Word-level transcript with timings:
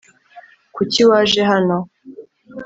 kuki 0.75 1.01
waje 1.09 1.41
hano 1.49 1.77